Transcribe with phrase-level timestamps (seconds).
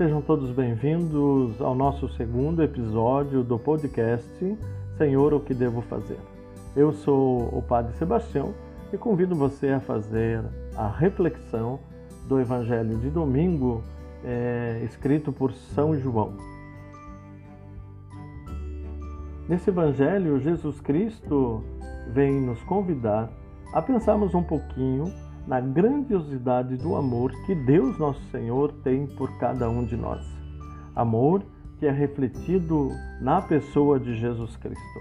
[0.00, 4.56] Sejam todos bem-vindos ao nosso segundo episódio do podcast
[4.96, 6.16] Senhor, o que devo fazer?
[6.74, 8.54] Eu sou o Padre Sebastião
[8.90, 10.42] e convido você a fazer
[10.74, 11.80] a reflexão
[12.26, 13.82] do Evangelho de domingo,
[14.24, 16.32] é, escrito por São João.
[19.46, 21.62] Nesse Evangelho, Jesus Cristo
[22.08, 23.30] vem nos convidar
[23.74, 25.12] a pensarmos um pouquinho
[25.46, 30.24] na grandiosidade do amor que Deus Nosso Senhor tem por cada um de nós.
[30.94, 31.42] Amor
[31.78, 32.90] que é refletido
[33.20, 35.00] na pessoa de Jesus Cristo.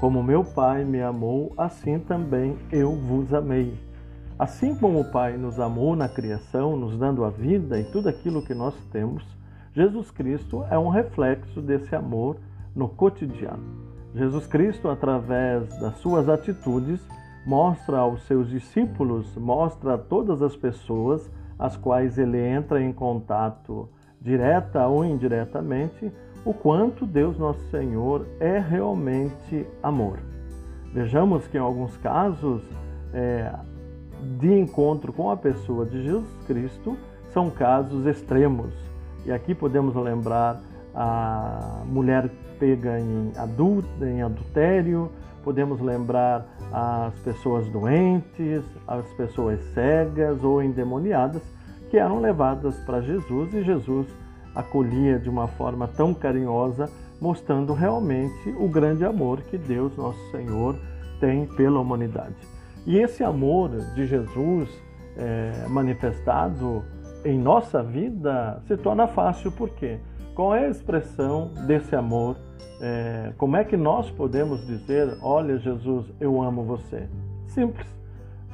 [0.00, 3.78] Como meu Pai me amou, assim também eu vos amei.
[4.38, 8.42] Assim como o Pai nos amou na criação, nos dando a vida e tudo aquilo
[8.42, 9.22] que nós temos,
[9.74, 12.38] Jesus Cristo é um reflexo desse amor
[12.74, 13.62] no cotidiano.
[14.14, 17.00] Jesus Cristo, através das suas atitudes,
[17.44, 23.88] mostra aos seus discípulos, mostra a todas as pessoas as quais ele entra em contato,
[24.20, 26.10] direta ou indiretamente,
[26.44, 30.18] o quanto Deus Nosso Senhor é realmente amor.
[30.92, 32.62] Vejamos que em alguns casos
[33.12, 33.52] é,
[34.38, 36.96] de encontro com a pessoa de Jesus Cristo
[37.28, 38.72] são casos extremos.
[39.26, 40.60] E aqui podemos lembrar
[40.94, 45.10] a mulher pega em, adult, em adultério,
[45.42, 51.42] podemos lembrar as pessoas doentes, as pessoas cegas ou endemoniadas
[51.90, 54.06] que eram levadas para Jesus e Jesus
[54.54, 56.88] acolhia de uma forma tão carinhosa,
[57.20, 60.76] mostrando realmente o grande amor que Deus, nosso Senhor,
[61.18, 62.36] tem pela humanidade.
[62.86, 64.68] E esse amor de Jesus
[65.16, 66.82] é, manifestado
[67.24, 69.98] em nossa vida se torna fácil, por quê?
[70.34, 72.36] Qual é a expressão desse amor?
[72.80, 77.08] É, como é que nós podemos dizer, olha Jesus, eu amo você?
[77.48, 77.86] Simples.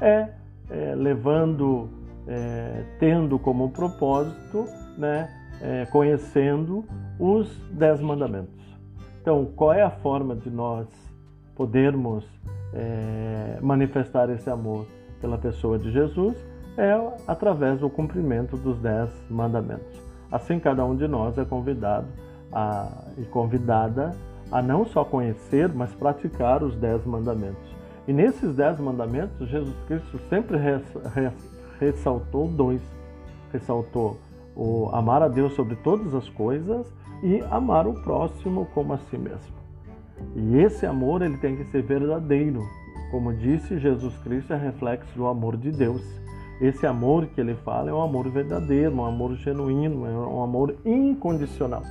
[0.00, 0.30] É,
[0.68, 1.88] é levando,
[2.26, 4.64] é, tendo como propósito,
[4.98, 5.28] né,
[5.60, 6.84] é, conhecendo
[7.18, 8.64] os dez mandamentos.
[9.20, 10.86] Então, qual é a forma de nós
[11.54, 12.24] podermos
[12.72, 14.86] é, manifestar esse amor
[15.20, 16.36] pela pessoa de Jesus?
[16.76, 16.92] É
[17.26, 20.05] através do cumprimento dos dez mandamentos.
[20.30, 22.06] Assim, cada um de nós é convidado
[22.52, 22.88] a,
[23.18, 24.14] e convidada
[24.50, 27.76] a não só conhecer, mas praticar os dez mandamentos.
[28.06, 30.82] E nesses dez mandamentos, Jesus Cristo sempre res,
[31.14, 31.32] res,
[31.80, 32.80] ressaltou dois.
[33.52, 34.18] Ressaltou
[34.54, 36.86] o amar a Deus sobre todas as coisas
[37.22, 39.54] e amar o próximo como a si mesmo.
[40.34, 42.62] E esse amor ele tem que ser verdadeiro.
[43.10, 46.02] Como disse Jesus Cristo, é reflexo do amor de Deus.
[46.60, 50.74] Esse amor que ele fala é um amor verdadeiro, um amor genuíno, é um amor
[50.84, 51.82] incondicional.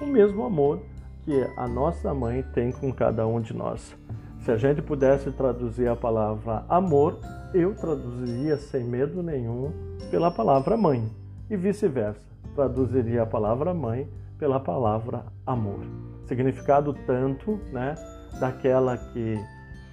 [0.00, 0.80] O mesmo amor
[1.24, 3.96] que a nossa mãe tem com cada um de nós.
[4.40, 7.18] Se a gente pudesse traduzir a palavra amor,
[7.54, 9.72] eu traduziria sem medo nenhum
[10.10, 11.08] pela palavra mãe
[11.48, 12.26] e vice-versa.
[12.54, 14.08] Traduziria a palavra mãe
[14.38, 15.80] pela palavra amor.
[16.26, 17.94] Significado tanto, né,
[18.40, 19.38] daquela que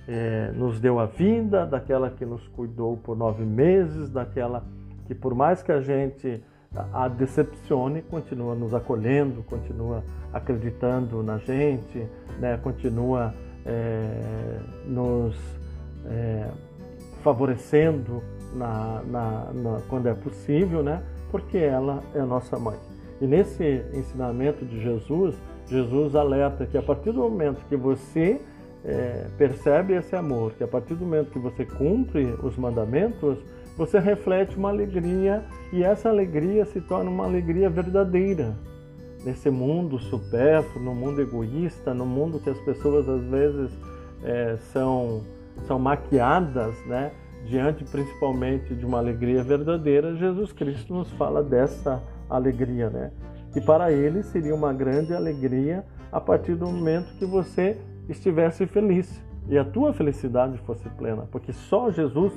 [0.08, 4.64] é, nos deu a vida, daquela que nos cuidou por nove meses, daquela
[5.08, 6.44] que, por mais que a gente
[6.94, 12.06] a decepcione, continua nos acolhendo, continua acreditando na gente,
[12.40, 13.34] né, continua
[13.66, 15.36] é, nos
[16.06, 16.50] é,
[17.24, 18.22] favorecendo
[18.54, 21.02] na, na, na, quando é possível, né,
[21.32, 22.78] porque ela é nossa mãe.
[23.22, 25.36] E nesse ensinamento de Jesus,
[25.68, 28.42] Jesus alerta que a partir do momento que você
[28.86, 33.40] é, percebe esse amor, que a partir do momento que você cumpre os mandamentos,
[33.76, 38.56] você reflete uma alegria e essa alegria se torna uma alegria verdadeira.
[39.26, 43.72] Nesse mundo supérfluo, no mundo egoísta, no mundo que as pessoas às vezes
[44.24, 45.24] é, são,
[45.68, 47.12] são maquiadas, né?
[47.46, 53.12] diante principalmente de uma alegria verdadeira, Jesus Cristo nos fala dessa alegria, né?
[53.56, 57.78] E para ele seria uma grande alegria a partir do momento que você
[58.10, 62.34] estivesse feliz e a tua felicidade fosse plena, porque só Jesus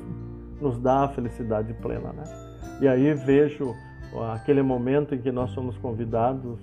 [0.61, 2.25] nos dá a felicidade plena, né?
[2.81, 3.75] E aí vejo
[4.33, 6.59] aquele momento em que nós somos convidados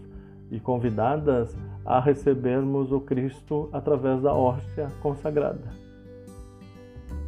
[0.51, 5.73] e convidadas a recebermos o Cristo através da hóstia consagrada.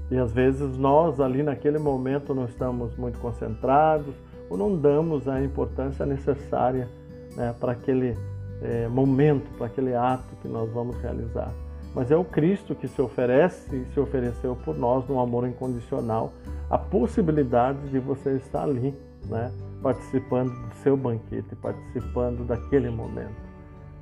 [0.10, 4.16] E às vezes nós ali naquele momento não estamos muito concentrados
[4.50, 6.88] ou não damos a importância necessária
[7.36, 8.14] né, para aquele
[8.62, 11.52] é, momento, para aquele ato que nós vamos realizar
[11.94, 16.32] mas é o Cristo que se oferece e se ofereceu por nós num amor incondicional,
[16.70, 18.94] a possibilidade de você estar ali,
[19.26, 19.52] né,
[19.82, 23.48] participando do seu banquete, participando daquele momento.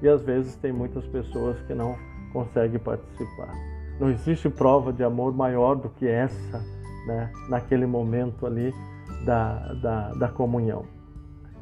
[0.01, 1.95] E às vezes tem muitas pessoas que não
[2.33, 3.53] conseguem participar.
[3.99, 6.61] Não existe prova de amor maior do que essa,
[7.07, 8.73] né, naquele momento ali
[9.25, 10.85] da, da, da comunhão.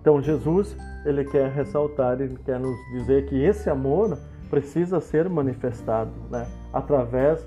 [0.01, 4.17] Então Jesus, ele quer ressaltar, ele quer nos dizer que esse amor
[4.53, 6.45] precisa ser manifestado, né?
[6.71, 7.44] Através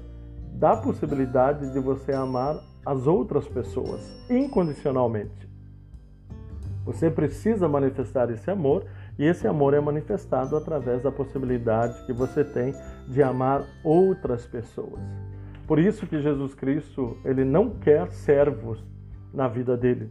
[0.54, 5.48] da possibilidade de você amar as outras pessoas incondicionalmente.
[6.84, 8.86] Você precisa manifestar esse amor
[9.16, 12.74] e esse amor é manifestado através da possibilidade que você tem
[13.06, 15.00] de amar outras pessoas.
[15.64, 18.84] Por isso que Jesus Cristo, ele não quer servos
[19.32, 20.10] na vida dele.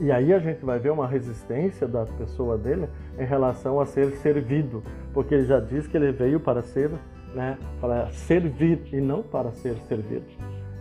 [0.00, 2.88] E aí a gente vai ver uma resistência da pessoa dele
[3.18, 4.82] em relação a ser servido,
[5.12, 6.90] porque ele já diz que ele veio para ser,
[7.34, 10.26] né, para servir e não para ser servido.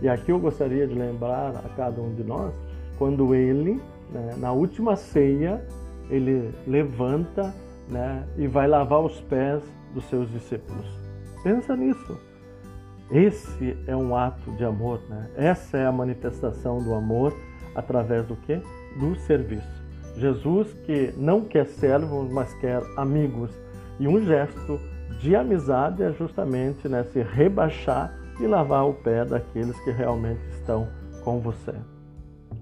[0.02, 2.54] E aqui eu gostaria de lembrar a cada um de nós,
[2.98, 3.80] quando ele,
[4.12, 5.64] né, na última ceia,
[6.10, 7.54] ele levanta
[7.90, 9.62] né, e vai lavar os pés
[9.94, 10.86] dos seus discípulos.
[11.44, 12.20] Pensa nisso.
[13.12, 15.30] Esse é um ato de amor, né?
[15.36, 17.34] Essa é a manifestação do amor
[17.76, 18.62] através do que?
[19.00, 19.84] Do serviço.
[20.16, 23.52] Jesus que não quer servos, mas quer amigos.
[24.00, 24.80] E um gesto
[25.20, 30.88] de amizade é justamente né, se rebaixar e lavar o pé daqueles que realmente estão
[31.24, 31.74] com você.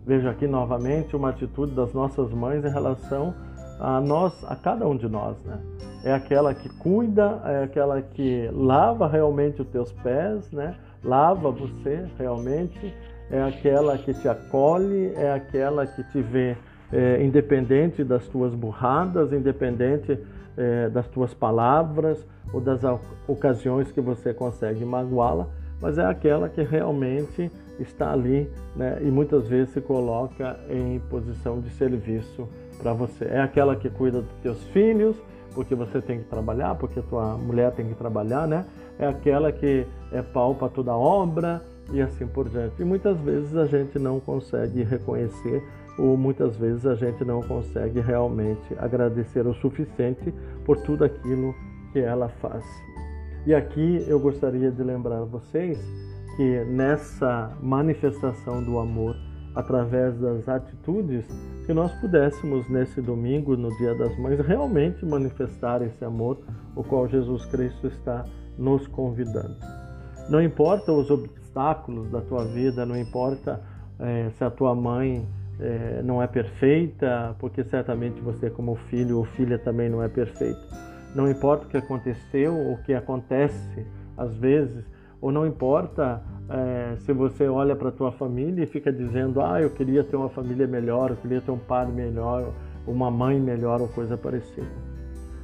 [0.05, 3.33] Veja aqui novamente uma atitude das nossas mães em relação
[3.79, 5.59] a nós, a cada um de nós, né?
[6.03, 10.75] É aquela que cuida, é aquela que lava realmente os teus pés, né?
[11.03, 12.93] Lava você realmente,
[13.31, 16.57] é aquela que te acolhe, é aquela que te vê
[16.91, 20.19] é, independente das tuas burradas, independente
[20.57, 22.81] é, das tuas palavras ou das
[23.27, 25.47] ocasiões que você consegue magoá-la,
[25.81, 27.49] mas é aquela que realmente
[27.79, 32.47] está ali né, e muitas vezes se coloca em posição de serviço
[32.77, 33.25] para você.
[33.25, 35.15] É aquela que cuida dos teus filhos,
[35.55, 38.65] porque você tem que trabalhar, porque tua mulher tem que trabalhar, né?
[38.99, 41.61] É aquela que é pau para toda obra
[41.91, 42.81] e assim por diante.
[42.81, 45.63] E muitas vezes a gente não consegue reconhecer
[45.97, 50.33] ou muitas vezes a gente não consegue realmente agradecer o suficiente
[50.65, 51.53] por tudo aquilo
[51.91, 52.63] que ela faz.
[53.45, 55.79] E aqui eu gostaria de lembrar vocês
[56.35, 59.15] que nessa manifestação do amor,
[59.55, 61.25] através das atitudes,
[61.65, 66.39] que nós pudéssemos nesse domingo, no Dia das Mães, realmente manifestar esse amor,
[66.75, 68.23] o qual Jesus Cristo está
[68.57, 69.80] nos convidando.
[70.31, 73.61] Não importa os obstáculos da tua vida, não importa
[73.99, 75.27] é, se a tua mãe
[75.59, 80.59] é, não é perfeita, porque certamente você, como filho ou filha, também não é perfeito
[81.13, 83.85] não importa o que aconteceu, o que acontece
[84.17, 84.85] às vezes,
[85.19, 89.61] ou não importa é, se você olha para a tua família e fica dizendo, ah,
[89.61, 92.51] eu queria ter uma família melhor, eu queria ter um pai melhor,
[92.87, 94.67] uma mãe melhor ou coisa parecida.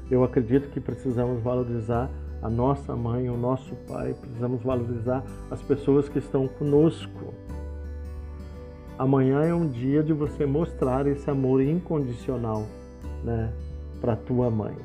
[0.10, 2.10] Eu acredito que precisamos valorizar
[2.42, 7.34] a nossa mãe, o nosso pai, precisamos valorizar as pessoas que estão conosco.
[8.98, 12.66] Amanhã é um dia de você mostrar esse amor incondicional,
[13.24, 13.54] né,
[14.02, 14.76] para tua mãe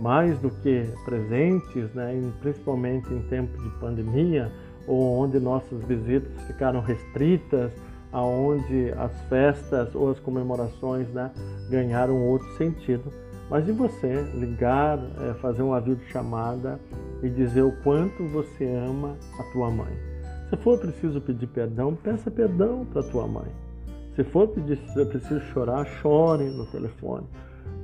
[0.00, 4.50] mais do que presentes, né, principalmente em tempo de pandemia,
[4.86, 7.72] ou onde nossas visitas ficaram restritas,
[8.12, 11.30] aonde as festas ou as comemorações né,
[11.70, 13.12] ganharam outro sentido.
[13.50, 16.80] Mas de você ligar, é, fazer uma videochamada
[17.22, 19.92] e dizer o quanto você ama a tua mãe.
[20.48, 23.50] Se for preciso pedir perdão, peça perdão para tua mãe.
[24.14, 27.26] Se for pedir, se preciso chorar, chore no telefone.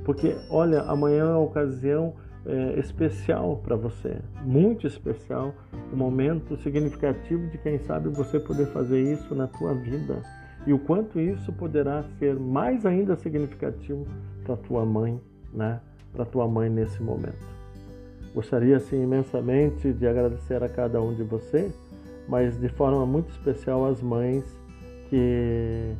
[0.03, 2.13] Porque, olha, amanhã é uma ocasião
[2.45, 5.53] é, especial para você, muito especial,
[5.93, 10.21] um momento significativo de quem sabe você poder fazer isso na tua vida
[10.65, 14.05] e o quanto isso poderá ser mais ainda significativo
[14.43, 15.19] para tua mãe,
[15.53, 15.79] né?
[16.13, 17.51] Para tua mãe nesse momento.
[18.33, 21.71] Gostaria assim imensamente de agradecer a cada um de você,
[22.27, 24.43] mas de forma muito especial às mães
[25.09, 25.93] que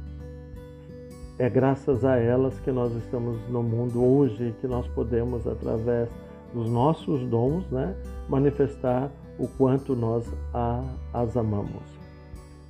[1.37, 6.07] é graças a elas que nós estamos no mundo hoje, que nós podemos, através
[6.53, 7.95] dos nossos dons, né,
[8.29, 11.81] manifestar o quanto nós a, as amamos.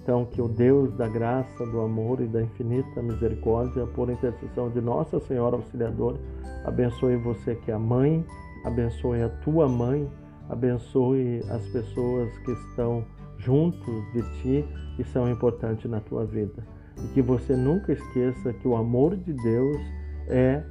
[0.02, 4.82] Então, que o Deus da graça, do amor e da infinita misericórdia, por intercessão de
[4.82, 6.18] Nossa Senhora Auxiliadora,
[6.66, 8.26] abençoe você que é a mãe,
[8.66, 10.10] abençoe a tua mãe,
[10.50, 13.06] abençoe as pessoas que estão
[13.38, 14.66] junto de ti
[14.98, 16.64] e são importantes na tua vida
[16.98, 19.82] e que você nunca esqueça que o amor de Deus
[20.28, 20.64] é,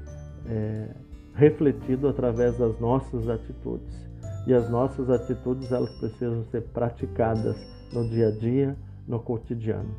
[0.46, 0.88] é
[1.34, 4.08] refletido através das nossas atitudes.
[4.46, 7.56] E as nossas atitudes elas precisam ser praticadas
[7.92, 8.76] no dia a dia,
[9.10, 9.90] no cotidiano.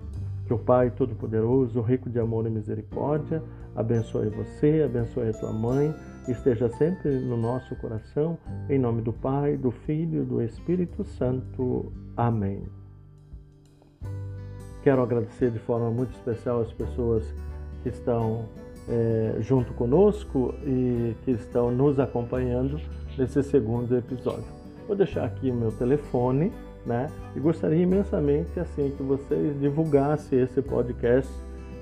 [0.45, 3.43] Que o Pai Todo-Poderoso, rico de amor e misericórdia,
[3.75, 5.93] abençoe você, abençoe a tua mãe,
[6.27, 8.37] esteja sempre no nosso coração,
[8.69, 11.91] em nome do Pai, do Filho e do Espírito Santo.
[12.17, 12.63] Amém.
[14.83, 17.23] Quero agradecer de forma muito especial as pessoas
[17.83, 18.45] que estão
[18.89, 22.79] é, junto conosco e que estão nos acompanhando
[23.17, 24.45] nesse segundo episódio.
[24.87, 26.51] Vou deixar aqui o meu telefone,
[26.85, 27.09] né?
[27.35, 31.31] E gostaria imensamente assim que vocês divulgassem esse podcast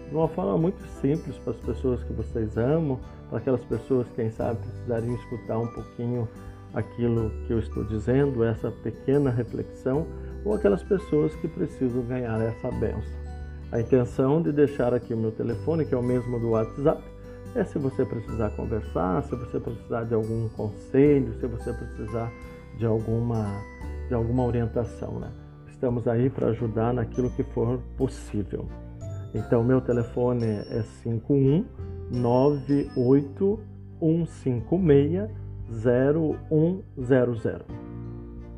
[0.09, 4.15] de uma forma muito simples para as pessoas que vocês amam, para aquelas pessoas que,
[4.15, 6.27] quem sabe, precisariam escutar um pouquinho
[6.73, 10.05] aquilo que eu estou dizendo, essa pequena reflexão,
[10.43, 13.19] ou aquelas pessoas que precisam ganhar essa benção.
[13.71, 17.03] A intenção de deixar aqui o meu telefone, que é o mesmo do WhatsApp,
[17.55, 22.31] é se você precisar conversar, se você precisar de algum conselho, se você precisar
[22.77, 23.45] de alguma,
[24.09, 25.19] de alguma orientação.
[25.19, 25.31] Né?
[25.69, 28.65] Estamos aí para ajudar naquilo que for possível.
[29.33, 31.63] Então, meu telefone é 51
[32.11, 33.59] 98
[33.99, 35.29] 156
[35.71, 37.61] 0100.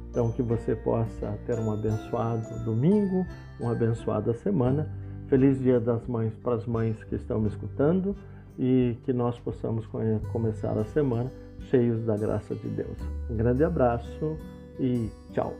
[0.09, 3.25] Então, que você possa ter um abençoado domingo,
[3.59, 4.89] uma abençoada semana.
[5.27, 8.15] Feliz Dia das Mães para as mães que estão me escutando
[8.59, 9.85] e que nós possamos
[10.31, 11.31] começar a semana
[11.69, 12.97] cheios da graça de Deus.
[13.29, 14.37] Um grande abraço
[14.81, 15.53] e tchau.